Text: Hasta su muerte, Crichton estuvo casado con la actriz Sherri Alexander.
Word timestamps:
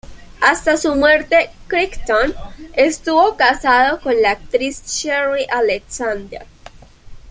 Hasta 0.39 0.77
su 0.77 0.95
muerte, 0.95 1.51
Crichton 1.67 2.33
estuvo 2.73 3.37
casado 3.37 4.01
con 4.01 4.19
la 4.19 4.31
actriz 4.31 4.81
Sherri 4.87 5.45
Alexander. 5.47 6.43